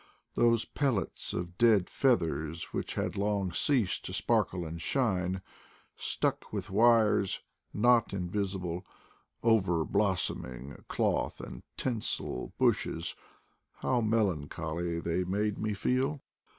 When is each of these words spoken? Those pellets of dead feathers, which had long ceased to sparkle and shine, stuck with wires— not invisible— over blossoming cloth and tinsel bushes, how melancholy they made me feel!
Those 0.33 0.65
pellets 0.65 1.31
of 1.31 1.59
dead 1.59 1.87
feathers, 1.87 2.73
which 2.73 2.95
had 2.95 3.17
long 3.19 3.53
ceased 3.53 4.03
to 4.05 4.13
sparkle 4.13 4.65
and 4.65 4.81
shine, 4.81 5.43
stuck 5.95 6.51
with 6.51 6.71
wires— 6.71 7.41
not 7.71 8.11
invisible— 8.11 8.83
over 9.43 9.85
blossoming 9.85 10.83
cloth 10.87 11.39
and 11.39 11.61
tinsel 11.77 12.51
bushes, 12.57 13.13
how 13.73 14.01
melancholy 14.01 14.99
they 14.99 15.23
made 15.23 15.59
me 15.59 15.75
feel! 15.75 16.23